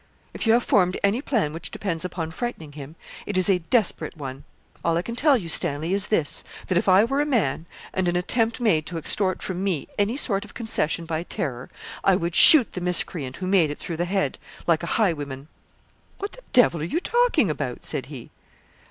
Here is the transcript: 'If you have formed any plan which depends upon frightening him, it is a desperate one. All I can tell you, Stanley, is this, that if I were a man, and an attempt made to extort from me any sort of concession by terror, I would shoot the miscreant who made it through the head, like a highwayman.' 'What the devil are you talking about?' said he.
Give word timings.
'If 0.33 0.47
you 0.47 0.53
have 0.53 0.63
formed 0.63 0.97
any 1.03 1.21
plan 1.21 1.53
which 1.53 1.69
depends 1.69 2.03
upon 2.03 2.31
frightening 2.31 2.71
him, 2.71 2.95
it 3.27 3.37
is 3.37 3.47
a 3.47 3.59
desperate 3.59 4.17
one. 4.17 4.45
All 4.83 4.97
I 4.97 5.03
can 5.03 5.15
tell 5.15 5.37
you, 5.37 5.47
Stanley, 5.47 5.93
is 5.93 6.07
this, 6.07 6.43
that 6.65 6.77
if 6.79 6.89
I 6.89 7.03
were 7.03 7.21
a 7.21 7.25
man, 7.27 7.67
and 7.93 8.07
an 8.07 8.15
attempt 8.15 8.59
made 8.59 8.87
to 8.87 8.97
extort 8.97 9.43
from 9.43 9.63
me 9.63 9.87
any 9.99 10.17
sort 10.17 10.43
of 10.43 10.55
concession 10.55 11.05
by 11.05 11.21
terror, 11.21 11.69
I 12.03 12.15
would 12.15 12.33
shoot 12.35 12.73
the 12.73 12.81
miscreant 12.81 13.35
who 13.35 13.45
made 13.45 13.69
it 13.69 13.77
through 13.77 13.97
the 13.97 14.05
head, 14.05 14.39
like 14.65 14.81
a 14.81 14.87
highwayman.' 14.97 15.49
'What 16.17 16.31
the 16.31 16.41
devil 16.51 16.81
are 16.81 16.83
you 16.83 16.99
talking 16.99 17.51
about?' 17.51 17.85
said 17.85 18.07
he. 18.07 18.31